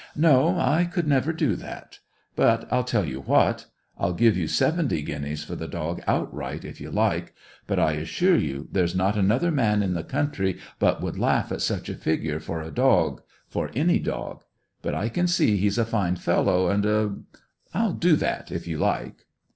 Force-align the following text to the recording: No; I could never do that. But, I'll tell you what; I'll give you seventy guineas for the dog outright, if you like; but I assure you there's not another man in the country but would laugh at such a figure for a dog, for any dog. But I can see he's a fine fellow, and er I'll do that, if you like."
No; 0.15 0.57
I 0.57 0.85
could 0.85 1.05
never 1.07 1.31
do 1.31 1.55
that. 1.57 1.99
But, 2.35 2.67
I'll 2.73 2.83
tell 2.83 3.05
you 3.05 3.19
what; 3.21 3.67
I'll 3.99 4.13
give 4.15 4.35
you 4.35 4.47
seventy 4.47 5.03
guineas 5.03 5.43
for 5.43 5.55
the 5.55 5.67
dog 5.67 6.01
outright, 6.07 6.65
if 6.65 6.81
you 6.81 6.89
like; 6.89 7.35
but 7.67 7.77
I 7.77 7.91
assure 7.91 8.35
you 8.35 8.67
there's 8.71 8.95
not 8.95 9.15
another 9.15 9.51
man 9.51 9.83
in 9.83 9.93
the 9.93 10.03
country 10.03 10.57
but 10.79 11.01
would 11.03 11.19
laugh 11.19 11.51
at 11.51 11.61
such 11.61 11.87
a 11.87 11.93
figure 11.93 12.39
for 12.39 12.63
a 12.63 12.71
dog, 12.71 13.21
for 13.47 13.69
any 13.75 13.99
dog. 13.99 14.43
But 14.81 14.95
I 14.95 15.07
can 15.07 15.27
see 15.27 15.57
he's 15.57 15.77
a 15.77 15.85
fine 15.85 16.15
fellow, 16.15 16.67
and 16.67 16.83
er 16.83 17.15
I'll 17.71 17.93
do 17.93 18.15
that, 18.15 18.51
if 18.51 18.65
you 18.67 18.79
like." 18.79 19.27